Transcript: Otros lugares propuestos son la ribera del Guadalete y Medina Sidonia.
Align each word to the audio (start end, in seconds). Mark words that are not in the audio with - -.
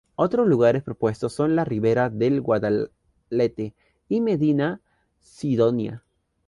Otros 0.15 0.47
lugares 0.47 0.81
propuestos 0.81 1.31
son 1.31 1.55
la 1.55 1.63
ribera 1.63 2.09
del 2.09 2.41
Guadalete 2.41 3.75
y 4.09 4.19
Medina 4.21 4.81
Sidonia. 5.19 6.03